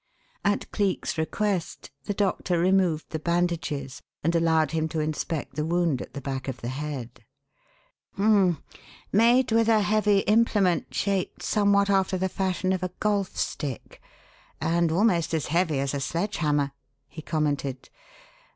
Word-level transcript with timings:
At 0.43 0.71
Cleek's 0.71 1.15
request 1.19 1.91
the 2.05 2.13
doctor 2.15 2.57
removed 2.57 3.11
the 3.11 3.19
bandages 3.19 4.01
and 4.23 4.33
allowed 4.33 4.71
him 4.71 4.87
to 4.89 4.99
inspect 4.99 5.55
the 5.55 5.63
wound 5.63 6.01
at 6.01 6.15
the 6.15 6.21
back 6.21 6.47
of 6.47 6.61
the 6.61 6.69
head. 6.69 7.23
"H'm! 8.15 8.57
Made 9.11 9.51
with 9.51 9.67
a 9.69 9.81
heavy 9.81 10.21
implement 10.21 10.91
shaped 10.91 11.43
somewhat 11.43 11.91
after 11.91 12.17
the 12.17 12.29
fashion 12.29 12.73
of 12.73 12.81
a 12.81 12.89
golf 12.99 13.37
stick 13.37 14.01
and 14.59 14.91
almost 14.91 15.35
as 15.35 15.45
heavy 15.53 15.77
as 15.77 15.93
a 15.93 15.99
sledge 15.99 16.37
hammer," 16.37 16.71
he 17.07 17.21
commented. 17.21 17.89